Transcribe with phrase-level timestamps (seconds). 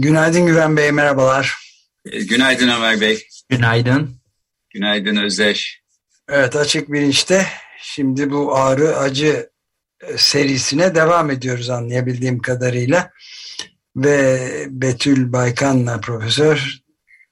[0.00, 1.56] Günaydın Güven Bey, merhabalar.
[2.12, 3.28] E, günaydın Ömer Bey.
[3.48, 4.16] Günaydın.
[4.70, 5.82] Günaydın Özdeş.
[6.28, 7.46] Evet, Açık Bilinç'te
[7.82, 9.50] şimdi bu ağrı acı
[10.00, 13.10] e, serisine devam ediyoruz anlayabildiğim kadarıyla.
[13.96, 16.78] Ve Betül Baykan'la profesör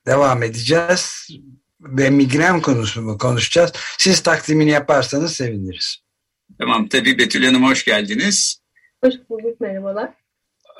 [0.06, 1.28] devam edeceğiz
[1.80, 3.72] ve migren konusu mu konuşacağız.
[3.98, 5.96] Siz takdimini yaparsanız seviniriz.
[6.58, 8.60] Tamam tabii Betül Hanım hoş geldiniz.
[9.04, 10.10] Hoş bulduk merhabalar.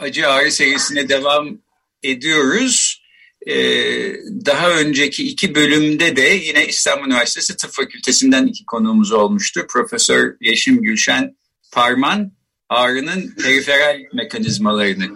[0.01, 1.66] Acı ağrı serisine devam
[2.11, 3.03] ediyoruz.
[3.47, 4.13] Ee,
[4.47, 9.67] daha önceki iki bölümde de yine İstanbul Üniversitesi Tıp Fakültesinden iki konuğumuz olmuştu.
[9.69, 11.37] Profesör Yeşim Gülşen
[11.73, 12.33] Parman
[12.69, 15.09] ağrının periferal mekanizmalarını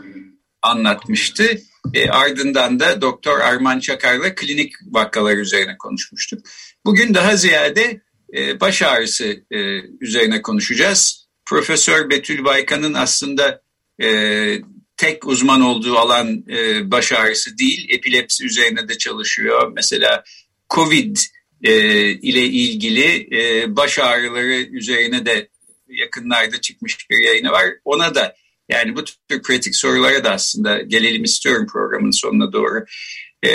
[0.62, 1.60] anlatmıştı.
[1.94, 6.46] E, ardından da Doktor Arman Çakar'la klinik vakalar üzerine konuşmuştuk.
[6.86, 8.00] Bugün daha ziyade
[8.36, 9.58] e, baş ağrısı e,
[10.00, 11.26] üzerine konuşacağız.
[11.44, 13.62] Profesör Betül Baykan'ın aslında
[14.02, 14.08] e,
[15.00, 19.72] tek uzman olduğu alan e, baş ağrısı değil, epilepsi üzerine de çalışıyor.
[19.74, 20.24] Mesela
[20.74, 21.16] COVID
[21.62, 21.72] e,
[22.10, 25.48] ile ilgili e, baş ağrıları üzerine de
[25.88, 27.66] yakınlarda çıkmış bir yayını var.
[27.84, 28.34] Ona da
[28.68, 32.84] yani bu tür kritik sorulara da aslında gelelim istiyorum programın sonuna doğru.
[33.42, 33.52] E,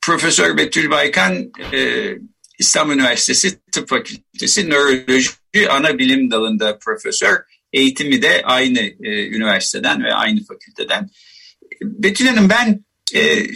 [0.00, 2.10] Profesör Betül Baykan e,
[2.58, 5.30] İstanbul Üniversitesi Tıp Fakültesi Nöroloji
[5.70, 7.47] Ana Bilim Dalında profesör.
[7.72, 11.08] Eğitimi de aynı e, üniversiteden ve aynı fakülteden.
[11.82, 12.84] Betül Hanım ben
[13.14, 13.46] e,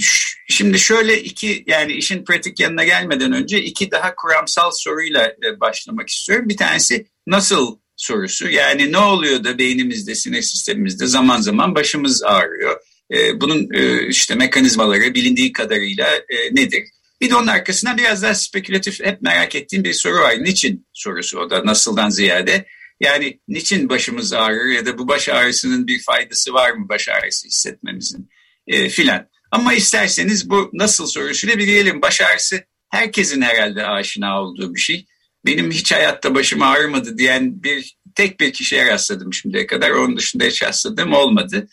[0.48, 6.08] şimdi şöyle iki yani işin pratik yanına gelmeden önce iki daha kuramsal soruyla e, başlamak
[6.08, 6.48] istiyorum.
[6.48, 8.48] Bir tanesi nasıl sorusu.
[8.48, 12.80] Yani ne oluyor da beynimizde, sinir sistemimizde zaman zaman başımız ağrıyor.
[13.12, 16.82] E, bunun e, işte mekanizmaları bilindiği kadarıyla e, nedir?
[17.20, 20.34] Bir de onun arkasından biraz daha spekülatif hep merak ettiğim bir soru var.
[20.38, 22.66] Niçin sorusu o da nasıldan ziyade.
[23.02, 27.46] Yani niçin başımız ağrır ya da bu baş ağrısının bir faydası var mı baş ağrısı
[27.46, 28.28] hissetmemizin
[28.66, 29.28] e, filan.
[29.50, 32.02] Ama isterseniz bu nasıl sorusuyla bir diyelim.
[32.02, 35.06] Baş ağrısı herkesin herhalde aşina olduğu bir şey
[35.46, 39.90] benim hiç hayatta başım ağrımadı diyen bir tek bir kişiye rastladım şimdiye kadar.
[39.90, 41.68] Onun dışında hiç rastladığım olmadı.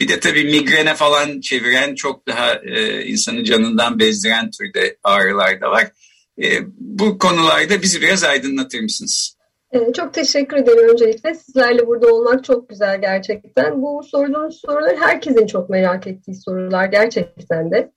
[0.00, 5.70] Bir de tabii migrene falan çeviren çok daha e, insanın canından bezdiren türde ağrılar da
[5.70, 5.90] var.
[6.42, 9.39] E, bu konularda bizi biraz aydınlatır mısınız?
[9.72, 11.34] E, çok teşekkür ederim öncelikle.
[11.34, 13.82] Sizlerle burada olmak çok güzel gerçekten.
[13.82, 17.92] Bu sorduğunuz sorular herkesin çok merak ettiği sorular gerçekten de.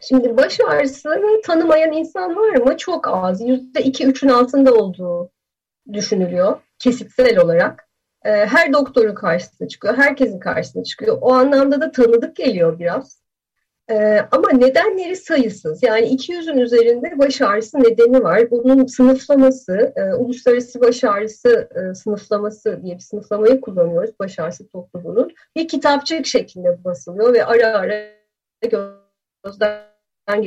[0.00, 2.76] Şimdi baş ağrısını tanımayan insan var mı?
[2.76, 3.40] Çok az.
[3.40, 5.30] Yüzde iki üçün altında olduğu
[5.92, 7.88] düşünülüyor kesitsel olarak.
[8.24, 11.18] Ee, her doktorun karşısına çıkıyor, herkesin karşısına çıkıyor.
[11.20, 13.23] O anlamda da tanıdık geliyor biraz.
[13.90, 15.82] Ee, ama nedenleri sayısız.
[15.82, 18.50] Yani 200'ün üzerinde baş ağrısı nedeni var.
[18.50, 25.34] Bunun sınıflaması, e, uluslararası baş ağrısı e, sınıflaması diye bir sınıflamayı kullanıyoruz baş ağrısı topluluğunun.
[25.56, 27.94] Bir kitapçık şeklinde basılıyor ve ara ara
[28.62, 30.42] gözden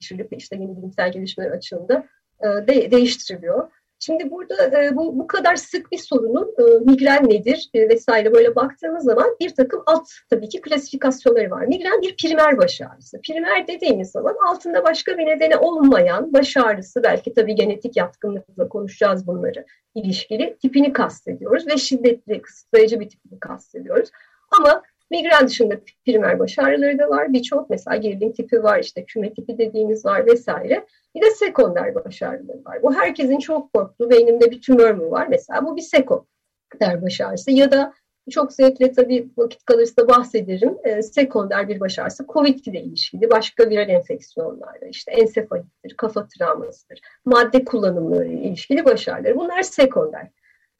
[0.00, 2.06] geçirilip işte yeni bilimsel gelişmeler açığında
[2.40, 3.70] e, de, değiştiriliyor.
[3.98, 8.56] Şimdi burada e, bu, bu kadar sık bir sorunun e, migren nedir e, vesaire böyle
[8.56, 11.66] baktığımız zaman bir takım alt tabii ki klasifikasyonları var.
[11.66, 13.20] Migren bir primer baş ağrısı.
[13.20, 19.26] Primer dediğimiz zaman altında başka bir nedeni olmayan baş ağrısı belki tabii genetik yatkınlıkla konuşacağız
[19.26, 24.10] bunları ilişkili tipini kastediyoruz ve şiddetli kısıtlayıcı bir tipini kastediyoruz.
[24.50, 25.74] Ama Migren dışında
[26.06, 27.32] primer baş ağrıları da var.
[27.32, 30.86] Birçok mesela gerilim tipi var, işte küme tipi dediğimiz var vesaire.
[31.14, 32.82] Bir de sekonder baş ağrıları var.
[32.82, 35.26] Bu herkesin çok korktuğu beynimde bir tümör mü var?
[35.30, 37.50] Mesela bu bir sekonder baş ağrısı.
[37.50, 37.92] Ya da
[38.30, 40.76] çok zevkle tabii vakit kalırsa bahsederim.
[40.84, 47.00] E, sekonder bir baş ağrısı COVID ile ilişkili başka viral enfeksiyonlarla işte ensefalittir, kafa travmasıdır,
[47.24, 49.36] madde kullanımları ile ilişkili baş ağrıları.
[49.36, 50.28] Bunlar sekonder.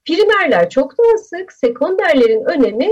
[0.05, 1.53] Primerler çok daha sık.
[1.53, 2.89] Sekonderlerin önemi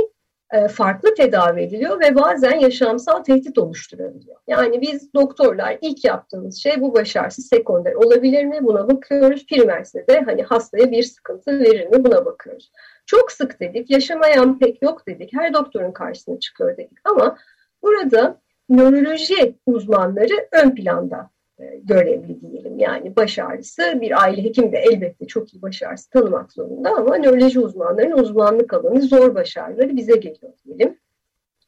[0.71, 4.37] farklı tedavi ediliyor ve bazen yaşamsal tehdit oluşturabiliyor.
[4.47, 9.47] Yani biz doktorlar ilk yaptığımız şey bu başarısı sekonder olabilir mi buna bakıyoruz.
[9.47, 12.73] Primerse de hani hastaya bir sıkıntı verir mi buna bakıyoruz.
[13.07, 17.39] Çok sık dedik, yaşamayan pek yok dedik, her doktorun karşısına çıkıyor dedik ama
[17.83, 22.79] burada nöroloji uzmanları ön planda e, görevli diyelim.
[22.79, 27.17] Yani baş ağrısı bir aile hekimi de elbette çok iyi baş ağrısı tanımak zorunda ama
[27.17, 30.99] nöroloji uzmanlarının uzmanlık alanı zor baş ağrıları bize geliyor diyelim.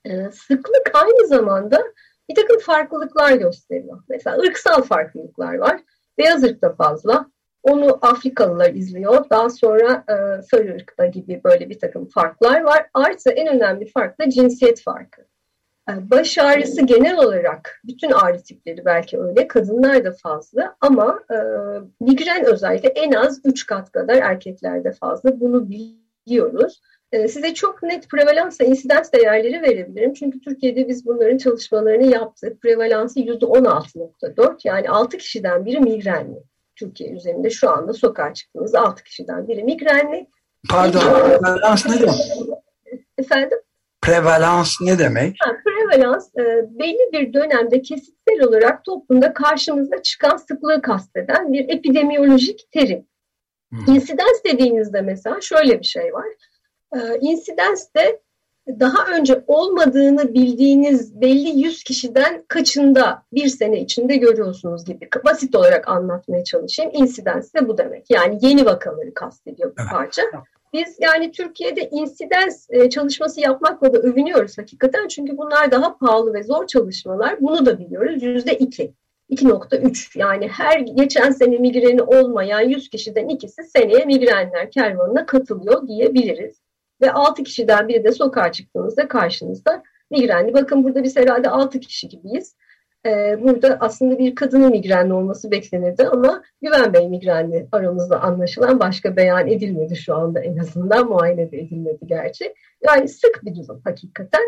[0.05, 1.83] E, sıklık aynı zamanda
[2.29, 4.03] bir takım farklılıklar gösteriyor.
[4.09, 5.81] Mesela ırksal farklılıklar var.
[6.19, 7.27] Beyaz ırkta fazla.
[7.63, 9.31] Onu Afrikalılar izliyor.
[9.31, 12.87] Daha sonra e, sarı ırkta gibi böyle bir takım farklar var.
[12.95, 15.23] Artı en önemli fark da cinsiyet farkı.
[15.91, 21.37] E, baş ağrısı genel olarak bütün ağrı tipleri belki öyle kadınlar da fazla ama e,
[22.01, 26.81] migren özellikle en az 3 kat kadar erkeklerde fazla bunu biliyoruz.
[27.13, 30.15] E, size çok net prevalans ve insidans değerleri verebilirim.
[30.15, 32.63] Çünkü Türkiye'de biz bunların çalışmalarını yaptık.
[32.63, 36.43] Prevalansı %16.4 yani 6 kişiden biri migrenli.
[36.77, 40.27] Türkiye üzerinde şu anda sokağa çıktığınız 6 kişiden biri migrenli.
[40.71, 42.17] Pardon, prevalans ne demek?
[43.19, 43.59] Efendim?
[44.07, 45.37] Prevalans ne demek?
[45.41, 52.73] Ha, prevalans e, belli bir dönemde kesitsel olarak toplumda karşımıza çıkan sıklığı kasteden bir epidemiyolojik
[52.73, 53.07] terim.
[53.71, 53.95] Hmm.
[53.95, 56.27] İnsidans dediğinizde mesela şöyle bir şey var.
[56.97, 58.21] E, insidans de
[58.69, 65.09] daha önce olmadığını bildiğiniz belli yüz kişiden kaçında bir sene içinde görüyorsunuz gibi.
[65.25, 66.93] Basit olarak anlatmaya çalışayım.
[66.95, 68.11] İnsidans de bu demek.
[68.11, 70.23] Yani yeni vakaları kastediyor bu parça.
[70.77, 75.09] Biz yani Türkiye'de insidens e, çalışması yapmakla da övünüyoruz hakikaten.
[75.09, 77.41] Çünkü bunlar daha pahalı ve zor çalışmalar.
[77.41, 78.23] Bunu da biliyoruz.
[78.23, 78.93] Yüzde iki.
[79.31, 86.61] 2.3 yani her geçen sene migreni olmayan 100 kişiden ikisi seneye migrenler kervanına katılıyor diyebiliriz.
[87.01, 90.55] Ve 6 kişiden biri de sokağa çıktığınızda karşınızda migrenli.
[90.55, 92.55] Bakın burada biz herhalde 6 kişi gibiyiz.
[93.07, 99.17] Ee, burada aslında bir kadının migrenli olması beklenirdi ama Güven Bey migrenli aramızda anlaşılan başka
[99.17, 102.55] beyan edilmedi şu anda en azından muayene de edilmedi gerçi.
[102.87, 104.43] Yani sık bir durum hakikaten.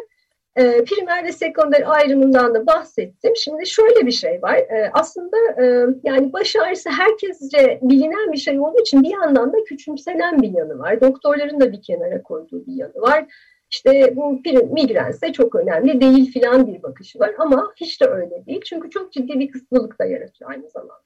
[0.57, 3.33] E, primer ve sekonder ayrımından da bahsettim.
[3.37, 4.57] Şimdi şöyle bir şey var.
[4.57, 5.65] E, aslında e,
[6.05, 10.79] yani baş ağrısı herkesce bilinen bir şey olduğu için bir yandan da küçümsenen bir yanı
[10.79, 11.01] var.
[11.01, 13.25] Doktorların da bir kenara koyduğu bir yanı var.
[13.70, 14.41] İşte bu
[14.73, 18.61] migrense çok önemli değil filan bir bakışı var ama hiç de öyle değil.
[18.65, 21.03] Çünkü çok ciddi bir kısıtlılık da yaratıyor aynı zamanda.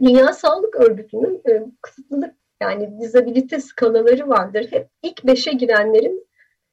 [0.00, 4.66] Dünya Sağlık Örgütü'nün e, kısıtlılık yani dizabilite skalaları vardır.
[4.70, 6.26] Hep ilk beşe girenlerin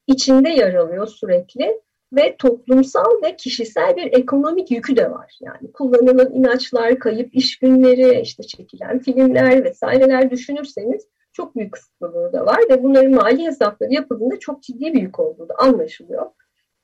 [0.08, 1.82] içinde yer alıyor sürekli
[2.14, 5.38] ve toplumsal ve kişisel bir ekonomik yükü de var.
[5.42, 11.08] Yani kullanılan ilaçlar, kayıp iş günleri, işte çekilen filmler vesaireler düşünürseniz
[11.38, 15.50] çok büyük kısıtlılığı da var ve bunların mali hesapları yapıldığında çok ciddi bir yük olduğu
[15.50, 16.26] da anlaşılıyor.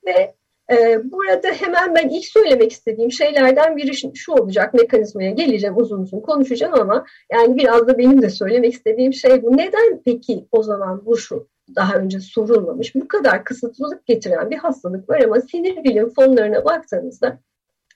[0.06, 0.36] Ve
[0.72, 6.20] e, burada hemen ben ilk söylemek istediğim şeylerden biri şu olacak, mekanizmaya geleceğim, uzun uzun
[6.20, 9.58] konuşacağım ama yani biraz da benim de söylemek istediğim şey bu.
[9.58, 15.10] Neden peki o zaman bu şu daha önce sorulmamış bu kadar kısıtlılık getiren bir hastalık
[15.10, 17.40] var ama sinir bilim fonlarına baktığınızda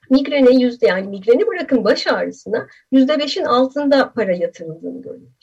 [0.09, 5.36] migrene yüzde yani migreni bırakın baş ağrısına yüzde beşin altında para yatırıldığını görüyoruz.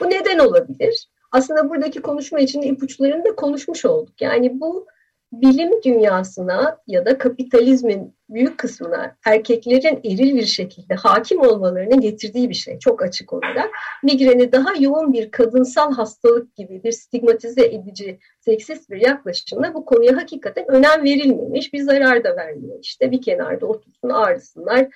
[0.00, 1.08] Bu neden olabilir?
[1.32, 4.22] Aslında buradaki konuşma içinde ipuçlarını da konuşmuş olduk.
[4.22, 4.86] Yani bu
[5.32, 12.54] bilim dünyasına ya da kapitalizmin büyük kısmına erkeklerin eril bir şekilde hakim olmalarını getirdiği bir
[12.54, 13.70] şey çok açık olarak.
[14.02, 20.16] Migreni daha yoğun bir kadınsal hastalık gibi bir stigmatize edici, seksist bir yaklaşımla bu konuya
[20.16, 22.78] hakikaten önem verilmemiş, bir zarar da vermiyor.
[22.82, 24.86] İşte bir kenarda otursun ağrısınlar,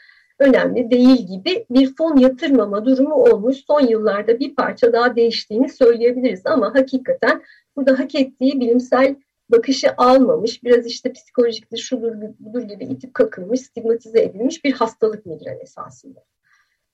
[0.40, 3.56] önemli değil gibi bir fon yatırmama durumu olmuş.
[3.66, 7.42] Son yıllarda bir parça daha değiştiğini söyleyebiliriz ama hakikaten
[7.76, 9.16] burada hak ettiği bilimsel
[9.49, 15.59] bakışı almamış, biraz işte psikolojiktir, şudur budur gibi itip kakılmış, stigmatize edilmiş bir hastalık migren
[15.62, 16.25] esasında.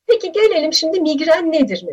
[0.07, 1.85] Peki gelelim şimdi migren nedir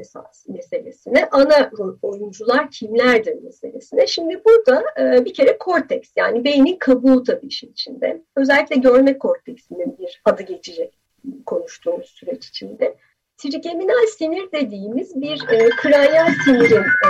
[0.47, 4.07] meselesine, ana oyuncular kimlerdir meselesine.
[4.07, 8.21] Şimdi burada e, bir kere korteks yani beynin kabuğu tabii işin içinde.
[8.35, 11.02] Özellikle görme korteksinin bir adı geçecek
[11.45, 12.95] konuştuğumuz süreç içinde.
[13.37, 17.09] Trigeminal sinir dediğimiz bir e, kranyal sinirin e,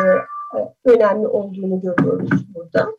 [0.57, 2.89] e, önemli olduğunu görüyoruz burada.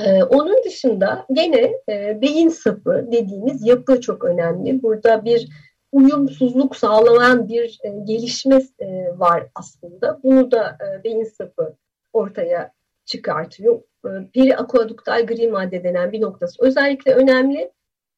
[0.00, 4.82] Ee, onun dışında gene e, beyin sapı dediğimiz yapı çok önemli.
[4.82, 5.48] Burada bir
[5.92, 10.20] uyumsuzluk sağlayan bir e, gelişme e, var aslında.
[10.22, 11.76] Bunu da e, beyin sapı
[12.12, 12.72] ortaya
[13.04, 13.80] çıkartıyor.
[14.06, 17.70] E, peri akuaduktal gri madde denen bir noktası özellikle önemli.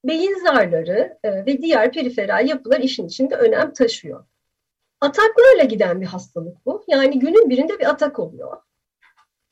[0.05, 4.25] Beyin zarları e, ve diğer periferal yapılar işin içinde önem taşıyor.
[5.01, 6.85] Ataklarla giden bir hastalık bu.
[6.89, 8.57] Yani günün birinde bir atak oluyor.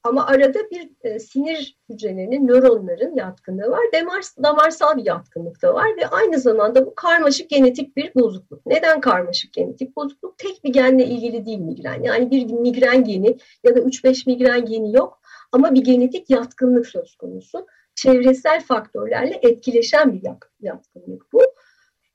[0.04, 3.80] Ama arada bir e, sinir hücrelerinin, nöronların yatkınlığı var.
[3.92, 8.66] Damar, damarsal bir yatkınlık da var ve aynı zamanda bu karmaşık genetik bir bozukluk.
[8.66, 10.38] Neden karmaşık genetik bozukluk?
[10.38, 12.02] Tek bir genle ilgili değil migren.
[12.02, 15.20] Yani bir migren geni ya da 3-5 migren geni yok
[15.52, 17.66] ama bir genetik yatkınlık söz konusu.
[17.94, 20.22] Çevresel faktörlerle etkileşen bir
[20.60, 21.40] yatkınlık bu.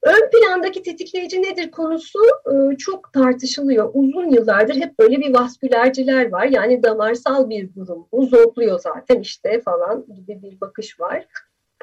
[0.03, 3.91] Ön plandaki tetikleyici nedir konusu e, çok tartışılıyor.
[3.93, 6.45] Uzun yıllardır hep böyle bir vaskülerciler var.
[6.45, 8.07] Yani damarsal bir durum.
[8.11, 11.27] Bu zopluyor zaten işte falan gibi bir bakış var.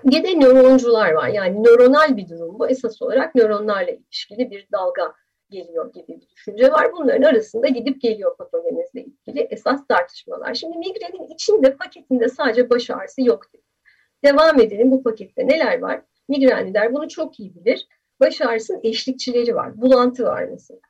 [0.04, 1.28] Bir de nöroncular var.
[1.28, 2.68] Yani nöronal bir durum bu.
[2.68, 5.14] Esas olarak nöronlarla ilişkili bir dalga
[5.50, 6.92] geliyor gibi bir düşünce var.
[6.92, 10.54] Bunların arasında gidip geliyor patogenezle ilgili esas tartışmalar.
[10.54, 13.42] Şimdi migrenin içinde paketinde sadece baş ağrısı yok.
[14.24, 16.02] Devam edelim bu pakette neler var?
[16.28, 17.88] Migrenliler bunu çok iyi bilir.
[18.20, 19.80] Baş ağrısının eşlikçileri var.
[19.80, 20.80] Bulantı var mesela.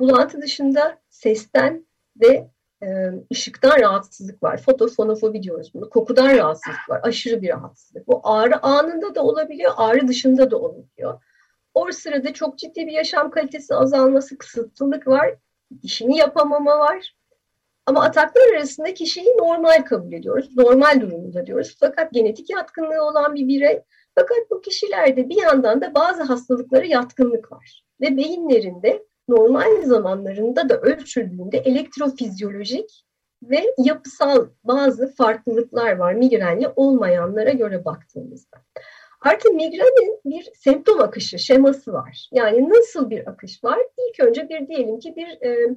[0.00, 1.86] Bulantı dışında sesten
[2.20, 2.48] ve
[2.82, 2.86] e,
[3.32, 4.62] ışıktan rahatsızlık var.
[4.62, 5.90] Fotofonofobi diyoruz bunu.
[5.90, 7.00] Kokudan rahatsızlık var.
[7.02, 8.08] Aşırı bir rahatsızlık.
[8.08, 11.22] Bu ağrı anında da olabiliyor, ağrı dışında da olabiliyor.
[11.74, 15.34] O sırada çok ciddi bir yaşam kalitesi azalması, kısıtlılık var.
[15.82, 17.14] işini yapamama var.
[17.88, 20.56] Ama ataklar arasında kişiyi normal kabul ediyoruz.
[20.56, 21.76] Normal durumunda diyoruz.
[21.80, 23.82] Fakat genetik yatkınlığı olan bir birey.
[24.14, 27.84] Fakat bu kişilerde bir yandan da bazı hastalıklara yatkınlık var.
[28.00, 33.04] Ve beyinlerinde normal zamanlarında da ölçüldüğünde elektrofizyolojik
[33.42, 38.56] ve yapısal bazı farklılıklar var migrenli olmayanlara göre baktığımızda.
[39.20, 42.28] Artı migrenin bir semptom akışı şeması var.
[42.32, 43.78] Yani nasıl bir akış var?
[43.98, 45.74] İlk önce bir diyelim ki bir e,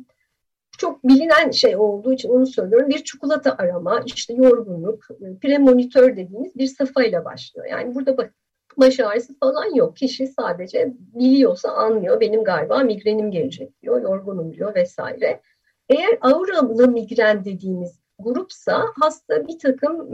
[0.78, 2.90] çok bilinen şey olduğu için onu söylüyorum.
[2.90, 7.68] Bir çikolata arama, işte yorgunluk, e, premonitör dediğimiz bir safhayla başlıyor.
[7.68, 8.34] Yani burada bak
[8.78, 9.98] baş ağrısı falan yok.
[9.98, 12.20] Kişi sadece biliyorsa anlıyor.
[12.20, 15.42] Benim galiba migrenim gelecek diyor, yorgunum diyor vesaire.
[15.90, 20.10] Eğer auralı migren dediğimiz grupsa hasta bir takım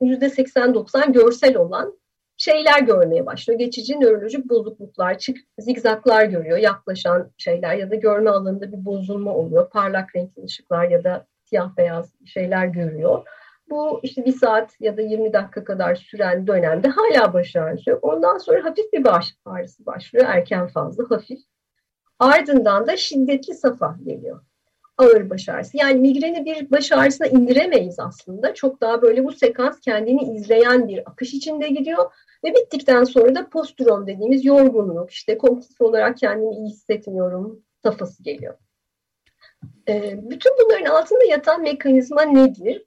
[0.00, 1.98] %80-90 görsel olan
[2.42, 3.58] şeyler görmeye başlıyor.
[3.58, 9.70] Geçici nörolojik bozukluklar, çık, zigzaklar görüyor, yaklaşan şeyler ya da görme alanında bir bozulma oluyor.
[9.70, 13.26] Parlak renkli ışıklar ya da siyah beyaz şeyler görüyor.
[13.70, 18.04] Bu işte bir saat ya da 20 dakika kadar süren dönemde hala baş ağrısı yok.
[18.04, 20.26] Ondan sonra hafif bir baş ağrısı başlıyor.
[20.28, 21.40] Erken fazla hafif.
[22.18, 24.40] Ardından da şiddetli safa geliyor.
[25.02, 25.76] Ağır baş ağrısı.
[25.76, 28.54] Yani migreni bir baş ağrısına indiremeyiz aslında.
[28.54, 32.12] Çok daha böyle bu sekans kendini izleyen bir akış içinde gidiyor.
[32.44, 38.54] Ve bittikten sonra da postüron dediğimiz yorgunluk, işte kognitif olarak kendimi iyi hissetmiyorum safhası geliyor.
[39.88, 42.86] Ee, bütün bunların altında yatan mekanizma nedir?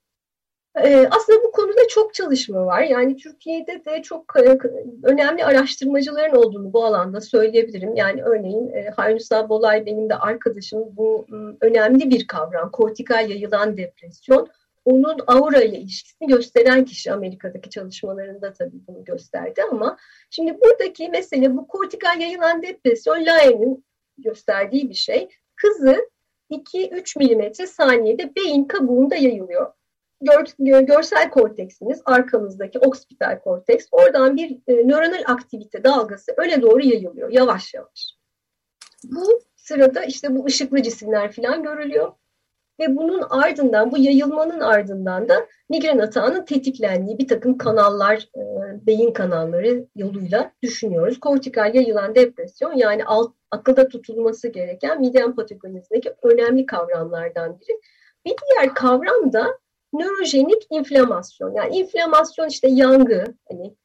[0.84, 2.82] Ee, aslında bu konuda çok çalışma var.
[2.82, 4.58] Yani Türkiye'de de çok e,
[5.04, 7.96] önemli araştırmacıların olduğunu bu alanda söyleyebilirim.
[7.96, 11.26] Yani örneğin e, Haynusal Bolay benim de arkadaşım bu
[11.62, 12.72] önemli bir kavram.
[12.72, 14.48] Kortikal yayılan depresyon.
[14.86, 19.98] Onun aura ile ilişkisini gösteren kişi Amerika'daki çalışmalarında tabii bunu gösterdi ama
[20.30, 23.86] şimdi buradaki mesele bu kortikal yayılan depresyon Laen'in
[24.18, 25.30] gösterdiği bir şey.
[25.56, 26.10] Hızı
[26.52, 29.72] 2-3 milimetre saniyede beyin kabuğunda yayılıyor
[30.22, 30.46] gör,
[30.82, 37.74] görsel korteksiniz, arkamızdaki oksipital korteks, oradan bir e, nöronal aktivite dalgası öne doğru yayılıyor yavaş
[37.74, 38.16] yavaş.
[39.04, 42.12] Bu sırada işte bu ışıklı cisimler falan görülüyor.
[42.80, 48.42] Ve bunun ardından, bu yayılmanın ardından da migren atağının tetiklendiği bir takım kanallar, e,
[48.88, 51.20] beyin kanalları yoluyla düşünüyoruz.
[51.20, 57.80] Kortikal yayılan depresyon yani alt, akılda tutulması gereken miden patogenezindeki önemli kavramlardan biri.
[58.26, 59.58] Bir diğer kavram da
[60.00, 61.54] nörojenik inflamasyon.
[61.54, 63.76] Yani inflamasyon işte yangı hani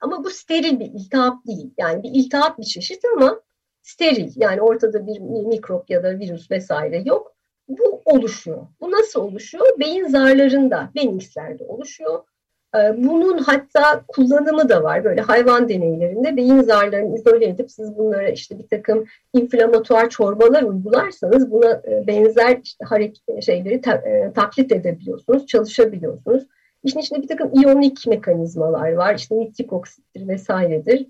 [0.00, 1.70] ama bu steril bir iltihap değil.
[1.78, 3.40] Yani bir iltihap bir çeşit ama
[3.82, 4.32] steril.
[4.36, 7.36] Yani ortada bir mikrop ya da virüs vesaire yok.
[7.68, 8.66] Bu oluşuyor.
[8.80, 9.66] Bu nasıl oluşuyor?
[9.78, 12.24] Beyin zarlarında, Benningslerde oluşuyor.
[12.76, 15.04] Ee, bunun hatta kullanımı da var.
[15.04, 21.50] Böyle hayvan deneylerinde beyin zarlarını izole edip siz bunlara işte bir takım inflamatuar çorbalar uygularsanız
[21.50, 26.46] buna e, benzer işte hareket şeyleri e, taklit edebiliyorsunuz, çalışabiliyorsunuz.
[26.84, 29.14] İşin içinde bir takım iyonik mekanizmalar var.
[29.14, 31.06] İşte nitrik oksittir vesairedir.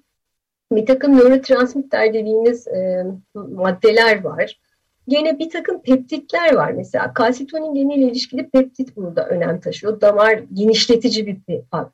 [0.73, 4.61] Bir takım nörotransmitter dediğimiz e, maddeler var.
[5.09, 7.15] Gene bir takım peptitler var mesela.
[7.15, 10.01] Kalsitonin geniyle ilişkili peptit burada önem taşıyor.
[10.01, 11.37] Damar genişletici bir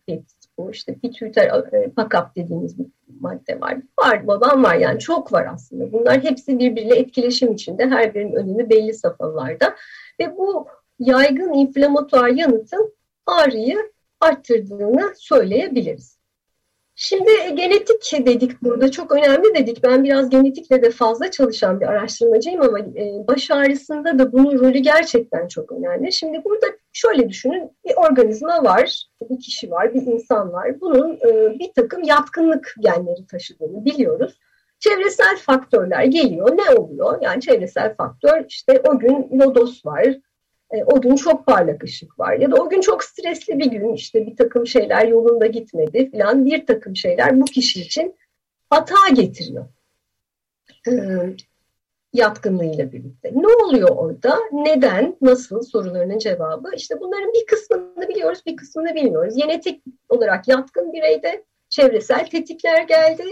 [0.07, 0.71] peptit bu.
[0.71, 2.87] İşte pitüter e, pakap dediğimiz bir
[3.21, 3.79] madde var.
[4.01, 5.93] Var, babam var yani çok var aslında.
[5.93, 7.87] Bunlar hepsi birbiriyle etkileşim içinde.
[7.87, 9.75] Her birinin önemi belli safhalarda.
[10.21, 10.67] Ve bu
[10.99, 12.95] yaygın inflamatuar yanıtın
[13.27, 16.18] ağrıyı arttırdığını söyleyebiliriz.
[17.01, 19.83] Şimdi e, genetik dedik burada çok önemli dedik.
[19.83, 24.79] Ben biraz genetikle de fazla çalışan bir araştırmacıyım ama e, baş ağrısında da bunun rolü
[24.79, 26.13] gerçekten çok önemli.
[26.13, 30.81] Şimdi burada şöyle düşünün bir organizma var, bir kişi var, bir insan var.
[30.81, 34.39] Bunun e, bir takım yatkınlık genleri taşıdığını biliyoruz.
[34.79, 36.57] Çevresel faktörler geliyor.
[36.57, 37.19] Ne oluyor?
[37.23, 40.07] Yani çevresel faktör işte o gün lodos var,
[40.71, 43.93] e, o gün çok parlak ışık var ya da o gün çok stresli bir gün
[43.93, 48.17] işte bir takım şeyler yolunda gitmedi falan bir takım şeyler bu kişi için
[48.71, 49.67] hata getiriyor.
[50.89, 50.93] e,
[52.13, 53.33] yatkınlığıyla birlikte.
[53.35, 54.39] Ne oluyor orada?
[54.53, 55.17] Neden?
[55.21, 55.63] Nasıl?
[55.63, 56.71] Sorularının cevabı.
[56.77, 59.37] İşte bunların bir kısmını biliyoruz, bir kısmını bilmiyoruz.
[59.37, 63.25] Genetik olarak yatkın bireyde çevresel tetikler geldi.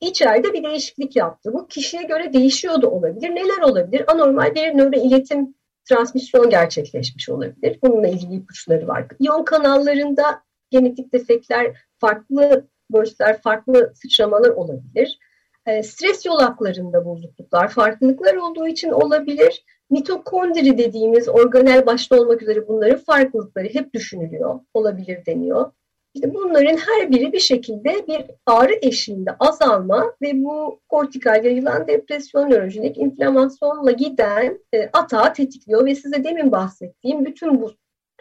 [0.00, 1.52] İçeride bir değişiklik yaptı.
[1.52, 3.30] Bu kişiye göre değişiyor da olabilir.
[3.30, 4.04] Neler olabilir?
[4.06, 5.54] Anormal bir nöro iletim
[5.88, 7.78] transmisyon gerçekleşmiş olabilir.
[7.82, 9.06] Bununla ilgili ipuçları var.
[9.18, 15.18] İyon kanallarında genetik defekler, farklı burstler, farklı sıçramalar olabilir.
[15.66, 19.64] E, stres yolaklarında bozukluklar, farklılıklar olduğu için olabilir.
[19.90, 25.72] Mitokondri dediğimiz organel başta olmak üzere bunların farklılıkları hep düşünülüyor, olabilir deniyor.
[26.16, 32.50] İşte bunların her biri bir şekilde bir ağrı eşiğinde azalma ve bu kortikal yayılan depresyon,
[32.50, 37.72] nörojenik inflamasyonla giden e, atağı tetikliyor ve size demin bahsettiğim bütün bu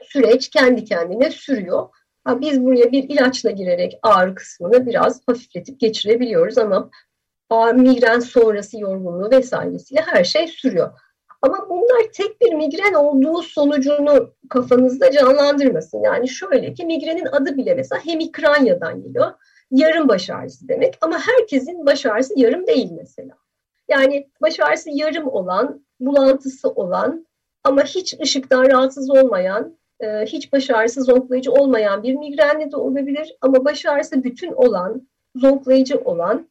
[0.01, 1.87] süreç kendi kendine sürüyor.
[2.23, 6.89] Ha, biz buraya bir ilaçla girerek ağrı kısmını biraz hafifletip geçirebiliyoruz ama
[7.75, 10.91] migren sonrası yorgunluğu vesairesiyle her şey sürüyor.
[11.45, 16.01] Ama bunlar tek bir migren olduğu sonucunu kafanızda canlandırmasın.
[16.03, 19.31] Yani şöyle ki migrenin adı bile mesela hemikranyadan geliyor.
[19.71, 23.35] Yarım baş ağrısı demek ama herkesin baş ağrısı yarım değil mesela.
[23.89, 27.27] Yani baş ağrısı yarım olan, bulantısı olan
[27.63, 33.37] ama hiç ışıktan rahatsız olmayan, e, hiç baş ağrısı zonklayıcı olmayan bir migrenli de olabilir.
[33.41, 36.49] Ama baş ağrısı bütün olan, zonklayıcı olan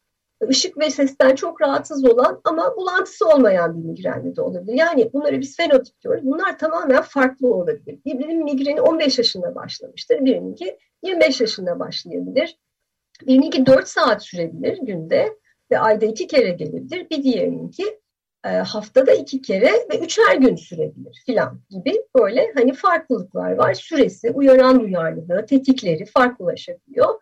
[0.48, 4.74] ışık ve sesten çok rahatsız olan ama bulantısı olmayan bir migrenli de olabilir.
[4.74, 6.24] Yani bunları biz fenotip diyoruz.
[6.24, 7.98] Bunlar tamamen farklı olabilir.
[8.04, 10.24] Birinin migreni 15 yaşında başlamıştır.
[10.24, 12.58] Birininki 25 yaşında başlayabilir.
[13.26, 15.36] Birininki 4 saat sürebilir günde
[15.70, 17.10] ve ayda iki kere gelebilir.
[17.10, 18.00] Bir diğerininki
[18.44, 23.74] e, haftada iki kere ve üçer gün sürebilir filan gibi böyle hani farklılıklar var.
[23.74, 27.14] Süresi, uyaran duyarlılığı, tetikleri farklılaşabiliyor.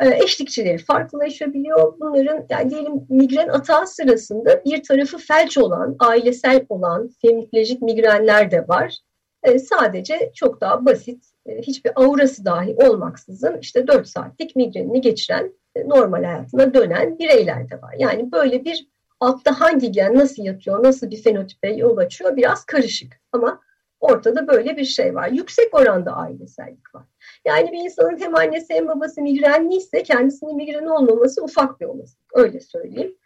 [0.00, 2.00] E, eşlikçileri farklılaşabiliyor.
[2.00, 8.68] Bunların yani diyelim migren atağı sırasında bir tarafı felç olan, ailesel olan femiplejik migrenler de
[8.68, 8.98] var.
[9.42, 15.52] E, sadece çok daha basit, e, hiçbir aurası dahi olmaksızın işte 4 saatlik migrenini geçiren,
[15.74, 17.94] e, normal hayatına dönen bireyler de var.
[17.98, 18.88] Yani böyle bir
[19.20, 23.12] altta hangi gen nasıl yatıyor, nasıl bir fenotipe yol açıyor biraz karışık.
[23.32, 23.60] Ama
[24.00, 25.28] ortada böyle bir şey var.
[25.28, 27.04] Yüksek oranda ailesellik var.
[27.44, 32.30] Yani bir insanın hem annesi hem babası migrenliyse kendisinin migren olmaması ufak bir olasılık.
[32.34, 33.16] Öyle söyleyeyim.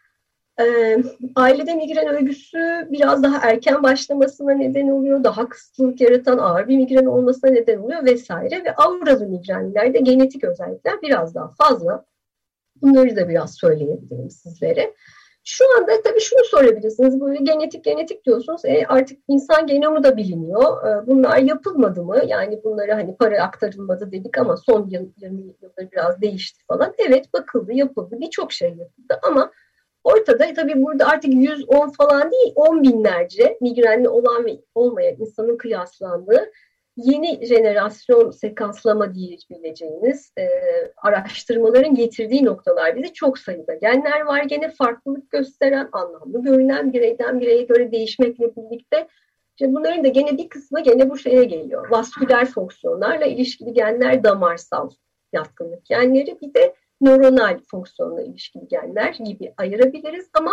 [0.59, 0.97] Ee,
[1.35, 5.23] ailede migren örgüsü biraz daha erken başlamasına neden oluyor.
[5.23, 8.63] Daha kısıtlılık yaratan ağır bir migren olmasına neden oluyor vesaire.
[8.65, 12.05] Ve auralı migrenlerde genetik özellikler biraz daha fazla.
[12.81, 14.93] Bunları da biraz söyleyebilirim sizlere.
[15.47, 17.21] Şu anda tabii şunu sorabilirsiniz.
[17.21, 18.65] Böyle genetik genetik diyorsunuz.
[18.65, 20.87] E, artık insan genomu da biliniyor.
[20.87, 22.21] E, bunlar yapılmadı mı?
[22.27, 26.93] Yani bunları hani para aktarılmadı dedik ama son 20 yılda biraz değişti falan.
[27.07, 28.15] Evet bakıldı, yapıldı.
[28.19, 29.51] Birçok şey yapıldı ama
[30.03, 36.51] ortada tabii burada artık 110 falan değil 10 binlerce migrenli olan ve olmayan insanın kıyaslandığı
[36.97, 40.47] yeni jenerasyon sekanslama diyebileceğimiz e,
[40.97, 44.43] araştırmaların getirdiği noktalar bize çok sayıda genler var.
[44.43, 49.07] Gene farklılık gösteren, anlamlı görünen bireyden bireye göre değişmekle birlikte
[49.59, 51.89] işte bunların da gene bir kısmı gene bu şeye geliyor.
[51.89, 54.89] Vasküler fonksiyonlarla ilişkili genler damarsal
[55.33, 60.51] yatkınlık genleri bir de nöronal fonksiyonla ilişkili genler gibi ayırabiliriz ama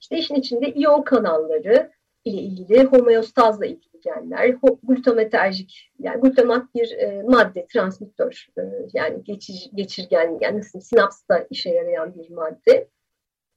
[0.00, 1.90] işte işin içinde iyon kanalları
[2.24, 9.70] ile ilgili homeostazla ilgili genler, glutamaterjik yani glutamat bir e, madde, transmittör e, yani geçir,
[9.74, 12.88] geçirgen yani nasıl sinapsta işe yarayan bir madde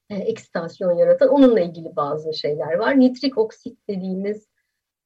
[0.10, 3.00] e, eksitasyon yaratan onunla ilgili bazı şeyler var.
[3.00, 4.48] Nitrik oksit dediğimiz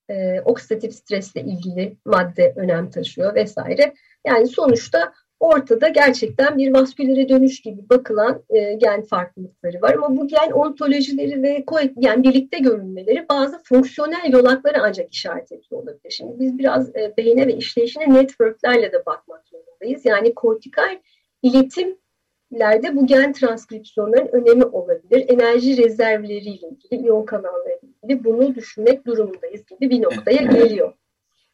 [0.10, 3.94] e, oksidatif stresle ilgili madde önem taşıyor vesaire.
[4.28, 9.94] Yani sonuçta ortada gerçekten bir vaskülere dönüş gibi bakılan e, gen farklılıkları var.
[9.94, 11.64] Ama bu gen ontolojileri ve
[11.98, 16.12] yani birlikte görünmeleri bazı fonksiyonel yolakları ancak işaret ediyor olabilir.
[16.12, 20.06] Şimdi biz biraz e, beyne ve işleyişine networklerle de bakmak zorundayız.
[20.06, 21.00] Yani kortikal
[21.42, 25.26] iletimlerde bu gen transkripsiyonların önemi olabilir.
[25.28, 30.94] Enerji rezervleriyle ilgili, iyon kanalları ilgili bunu düşünmek durumundayız gibi bir noktaya geliyor.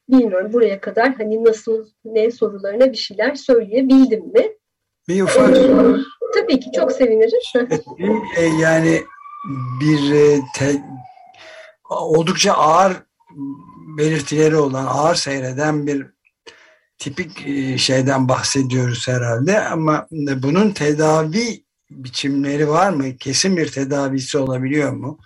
[0.10, 4.48] Bilmiyorum buraya kadar hani nasıl ne sorularına bir şeyler söyleyebildim mi?
[5.08, 5.70] Bir ufak ee,
[6.34, 7.67] Tabii ki çok sevinirim.
[8.38, 9.04] E, yani
[9.82, 10.82] bir e, te,
[11.89, 12.93] oldukça ağır
[13.98, 16.06] belirtileri olan, ağır seyreden bir
[16.98, 23.17] tipik e, şeyden bahsediyoruz herhalde ama bunun tedavi biçimleri var mı?
[23.17, 25.20] Kesin bir tedavisi olabiliyor mu?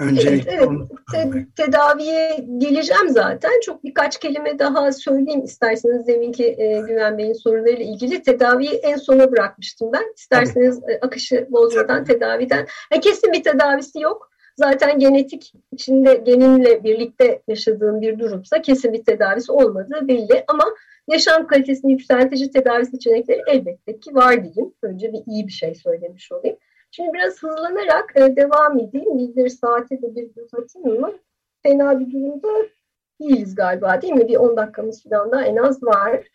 [0.00, 0.68] Öncelikle evet,
[1.14, 1.32] evet.
[1.56, 3.60] Te tedaviye geleceğim zaten.
[3.64, 8.22] Çok birkaç kelime daha söyleyeyim isterseniz deminki e, Güven Bey'in sorularıyla ilgili.
[8.22, 10.12] Tedaviyi en sona bırakmıştım ben.
[10.16, 12.66] İsterseniz e, akışı bozmadan tedaviden.
[12.92, 14.30] Yani kesin bir tedavisi yok.
[14.56, 20.44] Zaten genetik içinde geninle birlikte yaşadığım bir durumsa kesin bir tedavisi olmadığı belli.
[20.48, 20.64] Ama
[21.08, 24.74] yaşam kalitesini yükseltici tedavi seçenekleri elbette ki var diyeyim.
[24.82, 26.56] Önce bir iyi bir şey söylemiş olayım.
[26.90, 29.36] Şimdi biraz hızlanarak e, devam edeyim.
[29.36, 31.12] Bir saate de bir göz atayım mı?
[31.62, 32.48] Fena bir durumda
[33.20, 34.28] değiliz galiba değil mi?
[34.28, 36.26] Bir 10 dakikamız falan daha en az var.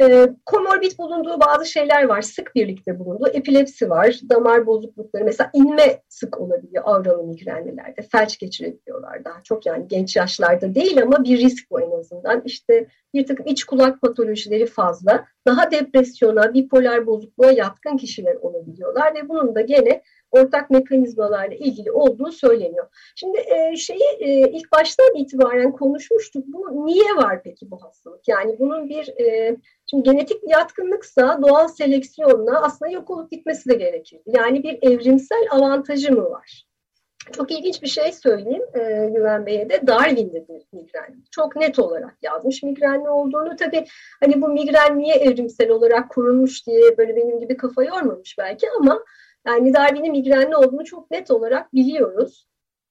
[0.00, 2.22] E, komorbid bulunduğu bazı şeyler var.
[2.22, 3.28] Sık birlikte bulunduğu.
[3.28, 5.24] Epilepsi var, damar bozuklukları.
[5.24, 8.02] Mesela inme sık olabiliyor avralı migrenlilerde.
[8.02, 12.42] Felç geçirebiliyorlar daha çok yani genç yaşlarda değil ama bir risk bu en azından.
[12.44, 15.24] İşte bir takım iç kulak patolojileri fazla.
[15.46, 22.32] Daha depresyona, bipolar bozukluğa yatkın kişiler olabiliyorlar ve bunun da gene ortak mekanizmalarla ilgili olduğu
[22.32, 22.86] söyleniyor.
[23.16, 26.44] Şimdi e, şeyi e, ilk baştan itibaren konuşmuştuk.
[26.46, 28.28] Bu niye var peki bu hastalık?
[28.28, 29.56] Yani bunun bir e,
[29.90, 34.20] şimdi genetik yatkınlıksa doğal seleksiyonla aslında yok olup gitmesi de gerekir.
[34.26, 36.68] Yani bir evrimsel avantajı mı var?
[37.32, 41.22] Çok ilginç bir şey söyleyeyim e, Güven Bey'e de Darwin'de bir migren.
[41.30, 43.56] Çok net olarak yazmış migrenli olduğunu.
[43.56, 43.84] Tabii
[44.20, 49.04] hani bu migren niye evrimsel olarak kurulmuş diye böyle benim gibi kafa yormamış belki ama
[49.46, 52.48] yani Darwin'in migrenli olduğunu çok net olarak biliyoruz.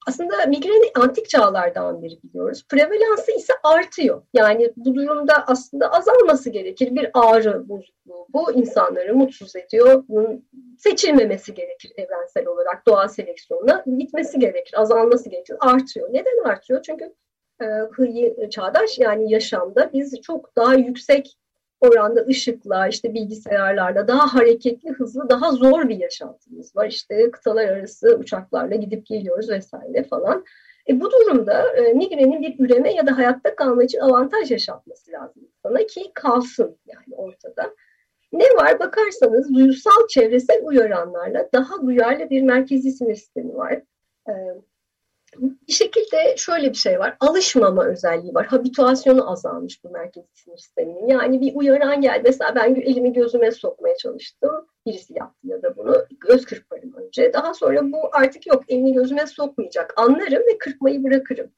[0.07, 2.65] Aslında migreni antik çağlardan beri biliyoruz.
[2.69, 4.21] Prevalansı ise artıyor.
[4.33, 6.95] Yani bu durumda aslında azalması gerekir.
[6.95, 10.03] Bir ağrı bozukluğu bu insanları mutsuz ediyor.
[10.07, 13.83] Bunun seçilmemesi gerekir evrensel olarak doğal seleksiyonla.
[13.97, 15.57] Gitmesi gerekir, azalması gerekir.
[15.59, 16.09] Artıyor.
[16.13, 16.81] Neden artıyor?
[16.81, 17.13] Çünkü
[17.61, 21.37] e, çağdaş yani yaşamda biz çok daha yüksek
[21.81, 26.87] oranda ışıkla, işte bilgisayarlarla daha hareketli, hızlı, daha zor bir yaşantımız var.
[26.87, 30.45] İşte kıtalar arası uçaklarla gidip geliyoruz vesaire falan.
[30.89, 35.43] E bu durumda e, migrenin bir üreme ya da hayatta kalma için avantaj yaşatması lazım
[35.63, 37.73] sana ki kalsın yani ortada.
[38.31, 43.81] Ne var bakarsanız duysal çevresel uyaranlarla daha duyarlı bir merkezi sinir sistemi var.
[44.29, 44.33] E,
[45.67, 47.17] bir şekilde şöyle bir şey var.
[47.19, 48.45] Alışmama özelliği var.
[48.45, 51.07] Habituasyonu azalmış bu merkezi sinir sisteminin.
[51.07, 52.21] Yani bir uyaran geldi.
[52.25, 54.67] Mesela ben elimi gözüme sokmaya çalıştım.
[54.85, 56.05] Birisi yaptı ya da bunu.
[56.27, 57.33] Göz kırparım önce.
[57.33, 59.93] Daha sonra bu artık yok elini gözüme sokmayacak.
[59.97, 61.51] Anlarım ve kırpmayı bırakırım.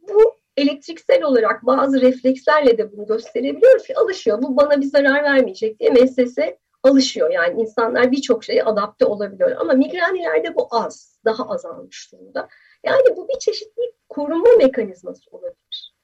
[0.00, 4.42] Bu elektriksel olarak bazı reflekslerle de bunu gösterebiliyoruz ki alışıyor.
[4.42, 7.30] Bu bana bir zarar vermeyecek diye meslese alışıyor.
[7.30, 9.56] Yani insanlar birçok şeye adapte olabiliyor.
[9.60, 11.13] Ama migrenilerde bu az.
[11.24, 12.48] Daha azalmış durumda.
[12.84, 15.94] Yani bu bir çeşit bir korunma mekanizması olabilir.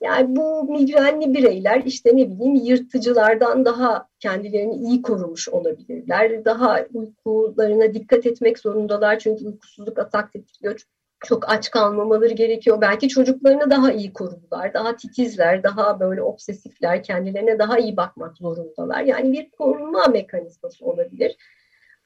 [0.00, 6.44] Yani bu migrenli bireyler işte ne bileyim yırtıcılardan daha kendilerini iyi korumuş olabilirler.
[6.44, 10.80] Daha uykularına dikkat etmek zorundalar çünkü uykusuzluk atak tetikliyor.
[11.24, 12.80] Çok aç kalmamaları gerekiyor.
[12.80, 19.02] Belki çocuklarını daha iyi korudular, daha titizler, daha böyle obsesifler, kendilerine daha iyi bakmak zorundalar.
[19.02, 21.36] Yani bir korunma mekanizması olabilir.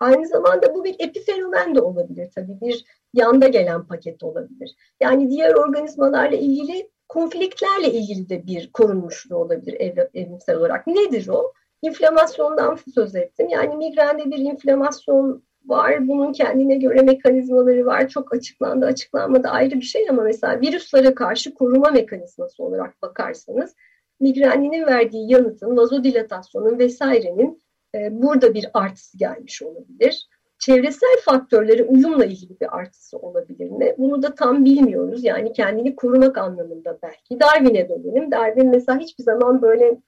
[0.05, 2.61] Aynı zamanda bu bir epifenomen de olabilir tabii.
[2.61, 4.77] Bir yanda gelen paket olabilir.
[5.01, 10.87] Yani diğer organizmalarla ilgili konfliktlerle ilgili de bir korunmuşluğu olabilir ev, evrimsel olarak.
[10.87, 11.53] Nedir o?
[11.83, 13.49] İnflamasyondan söz ettim.
[13.49, 16.09] Yani migrende bir inflamasyon var.
[16.09, 18.09] Bunun kendine göre mekanizmaları var.
[18.09, 23.75] Çok açıklandı, açıklanmadı ayrı bir şey ama mesela virüslere karşı koruma mekanizması olarak bakarsanız
[24.21, 27.64] migreninin verdiği yanıtın, vazodilatasyonun vesairenin
[28.11, 30.29] burada bir artısı gelmiş olabilir.
[30.59, 33.95] Çevresel faktörleri uyumla ilgili bir artısı olabilir mi?
[33.99, 35.25] Bunu da tam bilmiyoruz.
[35.25, 37.41] Yani kendini korumak anlamında belki.
[37.41, 38.31] Darwin'e dönelim.
[38.31, 40.01] Darwin mesela hiçbir zaman böyle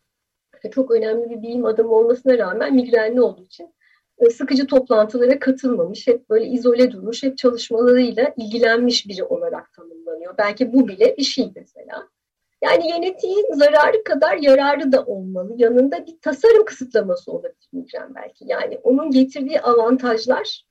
[0.70, 3.75] çok önemli bir bilim adamı olmasına rağmen migrenli olduğu için
[4.18, 10.35] e, sıkıcı toplantılara katılmamış, hep böyle izole durmuş, hep çalışmalarıyla ilgilenmiş biri olarak tanımlanıyor.
[10.38, 12.09] Belki bu bile bir şey mesela.
[12.64, 15.55] Yani genetiğin zararı kadar yararı da olmalı.
[15.57, 18.45] Yanında bir tasarım kısıtlaması olabilir diyeceğim belki.
[18.47, 20.64] Yani onun getirdiği avantajlar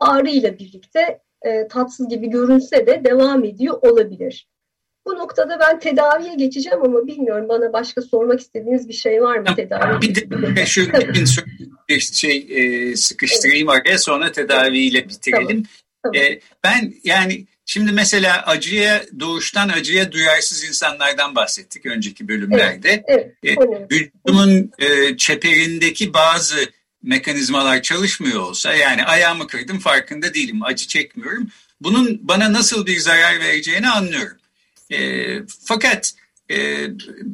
[0.00, 4.48] ağrıyla birlikte e, tatsız gibi görünse de devam ediyor olabilir.
[5.06, 9.46] Bu noktada ben tedaviye geçeceğim ama bilmiyorum bana başka sormak istediğiniz bir şey var mı
[9.56, 10.00] tedavi?
[10.00, 10.14] Bir
[10.56, 10.82] de şu
[11.88, 13.80] bir şey e, sıkıştırayım evet.
[13.86, 15.46] araya sonra tedaviyle bitirelim.
[15.48, 15.64] Tamam.
[16.02, 16.16] Tamam.
[16.16, 23.04] E, ben yani Şimdi mesela acıya doğuştan acıya duyarsız insanlardan bahsettik önceki bölümlerde.
[23.08, 26.56] Evet, evet, e, vücudumun e, çeperindeki bazı
[27.02, 31.48] mekanizmalar çalışmıyor olsa yani ayağımı kırdım farkında değilim acı çekmiyorum.
[31.80, 34.36] Bunun bana nasıl bir zarar vereceğini anlıyorum.
[34.90, 35.28] E,
[35.64, 36.12] fakat
[36.50, 36.86] e,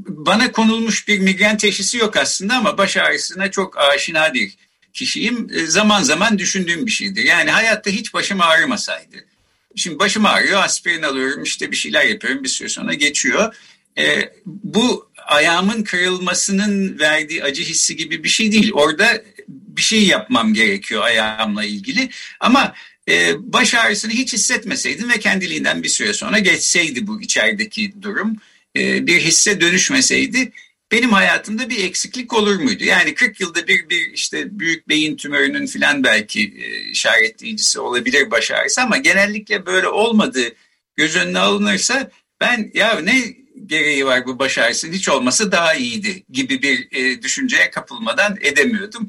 [0.07, 4.57] bana konulmuş bir migren teşhisi yok aslında ama baş ağrısına çok aşina bir
[4.92, 5.49] kişiyim.
[5.55, 7.25] E, zaman zaman düşündüğüm bir şeydir.
[7.25, 9.34] Yani hayatta hiç başım ağrımasaydı
[9.76, 13.54] şimdi başım ağrıyor aspirin alıyorum işte bir şeyler yapıyorum bir süre sonra geçiyor.
[13.98, 18.72] E, bu ayağımın kırılmasının verdiği acı hissi gibi bir şey değil.
[18.72, 22.10] Orada bir şey yapmam gerekiyor ayağımla ilgili.
[22.40, 22.74] Ama
[23.08, 28.37] e, baş ağrısını hiç hissetmeseydim ve kendiliğinden bir süre sonra geçseydi bu içerideki durum
[28.76, 30.52] e, bir hisse dönüşmeseydi
[30.94, 32.85] benim hayatımda bir eksiklik olur muydu?
[32.85, 38.50] Yani 40 yılda bir bir işte büyük beyin tümörünün filan belki e, işaretleyicisi olabilir baş
[38.50, 40.54] ağrısı ama genellikle böyle olmadığı
[40.96, 43.22] göz önüne alınırsa ben ya ne
[43.66, 49.09] gereği var bu baş ağrısının hiç olmasa daha iyiydi gibi bir e, düşünceye kapılmadan edemiyordum.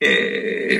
[0.00, 0.08] E,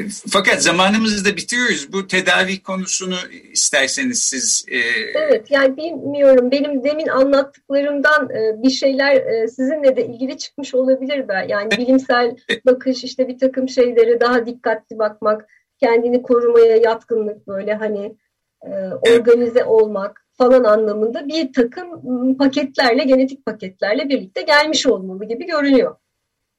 [0.08, 1.92] fakat zamanımızı da bitiriyoruz.
[1.92, 3.14] Bu tedavi konusunu
[3.52, 4.64] isterseniz siz...
[4.68, 4.78] E...
[5.14, 11.28] Evet yani bilmiyorum benim demin anlattıklarımdan e, bir şeyler e, sizinle de ilgili çıkmış olabilir
[11.28, 11.48] ben.
[11.48, 15.48] Yani bilimsel bakış işte bir takım şeylere daha dikkatli bakmak,
[15.80, 18.16] kendini korumaya yatkınlık böyle hani
[18.62, 18.70] e,
[19.10, 21.88] organize olmak falan anlamında bir takım
[22.36, 25.96] paketlerle, genetik paketlerle birlikte gelmiş olmalı gibi görünüyor.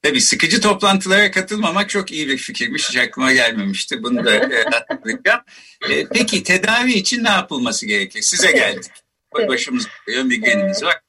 [0.02, 2.90] Tabii sıkıcı toplantılara katılmamak çok iyi bir fikirmiş.
[2.90, 4.04] Hiç aklıma gelmemişti.
[4.04, 5.42] Bunu da e, hatırlayacağım.
[5.90, 8.22] E, peki tedavi için ne yapılması gerekir?
[8.22, 8.92] Size geldik.
[9.38, 9.50] Evet.
[9.50, 11.02] Başımız ağrıyor, migrenimiz var.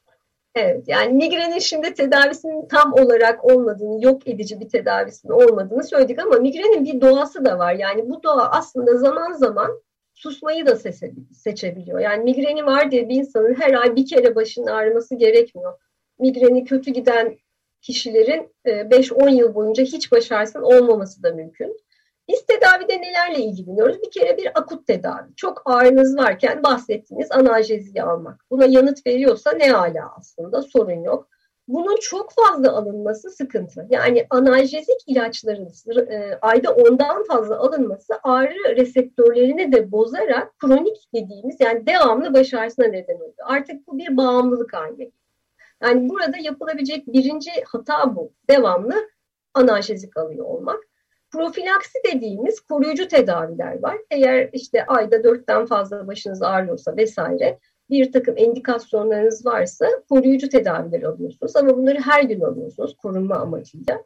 [0.55, 6.37] Evet yani migrenin şimdi tedavisinin tam olarak olmadığını, yok edici bir tedavisinin olmadığını söyledik ama
[6.37, 7.75] migrenin bir doğası da var.
[7.75, 9.83] Yani bu doğa aslında zaman zaman
[10.15, 10.77] susmayı da
[11.33, 12.01] seçebiliyor.
[12.01, 15.79] Yani migreni var diye bir insanın her ay bir kere başının ağrıması gerekmiyor.
[16.19, 17.39] Migreni kötü giden
[17.81, 21.77] kişilerin 5-10 e, yıl boyunca hiç baş ağrısının olmaması da mümkün.
[22.29, 24.03] Biz tedavide nelerle ilgileniyoruz?
[24.03, 25.35] Bir kere bir akut tedavi.
[25.37, 28.45] Çok ağrınız varken bahsettiğiniz analjeziyi almak.
[28.51, 31.29] Buna yanıt veriyorsa ne hala aslında sorun yok.
[31.69, 33.87] Bunun çok fazla alınması sıkıntı.
[33.91, 35.69] Yani analjezik ilaçların
[36.11, 42.87] e, ayda ondan fazla alınması ağrı reseptörlerini de bozarak kronik dediğimiz yani devamlı baş ağrısına
[42.87, 43.33] neden oluyor.
[43.45, 45.11] Artık bu bir bağımlılık haline
[45.83, 48.33] yani burada yapılabilecek birinci hata bu.
[48.51, 49.11] Devamlı
[49.55, 50.79] analjezik alıyor olmak.
[51.31, 53.99] Profilaksi dediğimiz koruyucu tedaviler var.
[54.11, 57.59] Eğer işte ayda dörtten fazla başınız ağrıyorsa vesaire
[57.91, 61.57] bir takım endikasyonlarınız varsa koruyucu tedaviler alıyorsunuz.
[61.57, 64.05] Ama bunları her gün alıyorsunuz korunma amacıyla.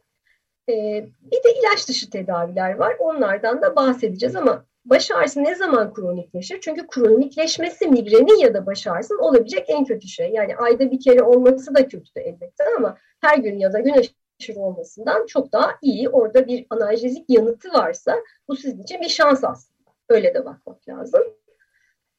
[0.69, 2.95] Ee, bir de ilaç dışı tedaviler var.
[2.99, 6.61] Onlardan da bahsedeceğiz ama baş ağrısı ne zaman kronikleşir?
[6.61, 10.29] Çünkü kronikleşmesi migrenin ya da baş ağrısının olabilecek en kötü şey.
[10.29, 13.93] Yani ayda bir kere olması da kötü elbette ama her gün ya da gün
[14.39, 16.09] aşırı olmasından çok daha iyi.
[16.09, 18.15] Orada bir analjezik yanıtı varsa
[18.47, 19.91] bu sizin için bir şans aslında.
[20.09, 21.23] Öyle de bakmak lazım.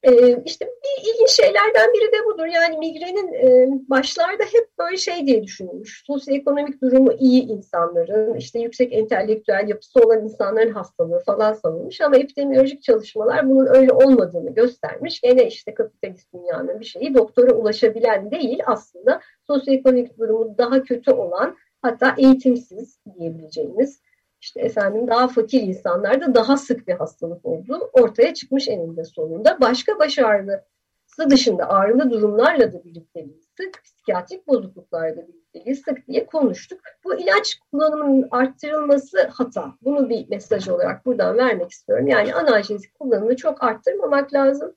[0.05, 2.47] Ee, işte bir ilginç şeylerden biri de budur.
[2.47, 6.03] Yani migrenin e, başlarda hep böyle şey diye düşünülmüş.
[6.07, 12.01] Sosyoekonomik durumu iyi insanların, işte yüksek entelektüel yapısı olan insanların hastalığı falan sanılmış.
[12.01, 15.21] Ama epidemiolojik çalışmalar bunun öyle olmadığını göstermiş.
[15.21, 21.57] Gene işte kapitalist dünyanın bir şeyi doktora ulaşabilen değil aslında sosyoekonomik durumu daha kötü olan
[21.83, 24.01] hatta eğitimsiz diyebileceğimiz
[24.45, 29.61] işte efendim daha fakir insanlarda daha sık bir hastalık olduğu ortaya çıkmış eninde sonunda.
[29.61, 36.81] Başka baş ağrısı dışında ağrılı durumlarla da birlikteliği sık, psikiyatrik bozukluklarla birlikteliği sık diye konuştuk.
[37.05, 39.75] Bu ilaç kullanımının arttırılması hata.
[39.83, 42.07] Bunu bir mesaj olarak buradan vermek istiyorum.
[42.07, 44.75] Yani analjezik kullanımını çok arttırmamak lazım.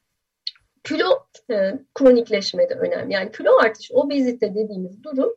[0.83, 3.13] Kilo e, kronikleşme de önemli.
[3.13, 5.35] Yani kilo artış, obezite dediğimiz durum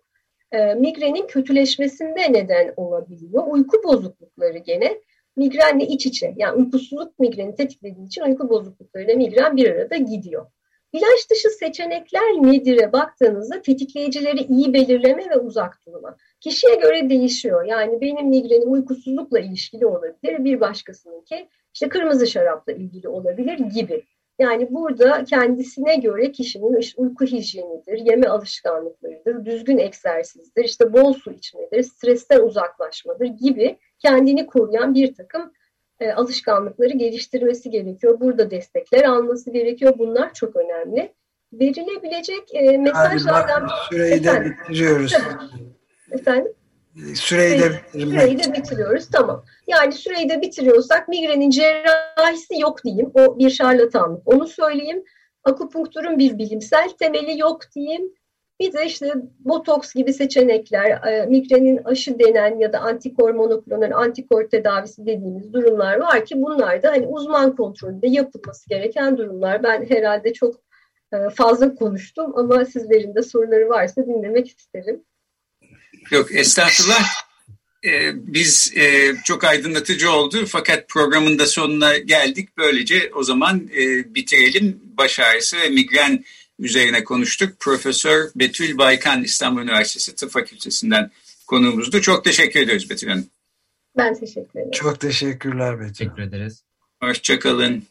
[0.52, 3.44] e, migrenin kötüleşmesinde neden olabiliyor.
[3.46, 5.00] Uyku bozuklukları gene
[5.36, 6.34] migrenle iç içe.
[6.36, 10.46] Yani uykusuzluk migreni tetiklediği için uyku bozukluklarıyla migren bir arada gidiyor.
[10.92, 16.16] İlaç dışı seçenekler nedir'e baktığınızda tetikleyicileri iyi belirleme ve uzak durma.
[16.40, 17.64] Kişiye göre değişiyor.
[17.64, 24.04] Yani benim migrenim uykusuzlukla ilişkili olabilir, bir başkasınınki işte kırmızı şarapla ilgili olabilir gibi.
[24.40, 31.32] Yani burada kendisine göre kişinin işte uyku hijyenidir, yeme alışkanlıklarıdır, düzgün egzersizdir, işte bol su
[31.32, 35.52] içmedir, stresten uzaklaşmadır gibi kendini koruyan bir takım
[36.00, 38.20] e, alışkanlıkları geliştirmesi gerekiyor.
[38.20, 39.94] Burada destekler alması gerekiyor.
[39.98, 41.12] Bunlar çok önemli.
[41.52, 43.68] Verilebilecek e, mesajlardan...
[43.90, 45.14] Süreyi de bitiriyoruz.
[46.10, 46.52] Efendim?
[47.14, 47.80] Süreyi de.
[47.92, 49.44] Süreyi de bitiriyoruz tamam.
[49.66, 53.10] Yani süreyi de bitiriyorsak migrenin cerrahisi yok diyeyim.
[53.14, 54.22] O bir şarlatanlık.
[54.26, 55.04] Onu söyleyeyim.
[55.44, 58.12] Akupunkturun bir bilimsel temeli yok diyeyim.
[58.60, 64.48] Bir de işte botoks gibi seçenekler, e, migrenin aşı denen ya da antikor monoklonal antikor
[64.48, 69.62] tedavisi dediğimiz durumlar var ki bunlar da hani uzman kontrolünde yapılması gereken durumlar.
[69.62, 70.54] Ben herhalde çok
[71.12, 75.04] e, fazla konuştum ama sizlerin de soruları varsa dinlemek isterim.
[76.10, 77.04] Yok estağfurullah.
[77.84, 82.48] e, biz e, çok aydınlatıcı oldu fakat programın da sonuna geldik.
[82.56, 84.80] Böylece o zaman e, bitirelim.
[84.98, 86.24] Baş ağrısı ve migren
[86.58, 87.60] üzerine konuştuk.
[87.60, 91.10] Profesör Betül Baykan İstanbul Üniversitesi Tıp Fakültesinden
[91.46, 92.00] konuğumuzdu.
[92.00, 93.26] Çok teşekkür ediyoruz Betül Hanım.
[93.96, 94.70] Ben teşekkür ederim.
[94.70, 95.94] Çok teşekkürler Betül.
[95.94, 96.62] Teşekkür ederiz.
[97.02, 97.84] Hoşçakalın.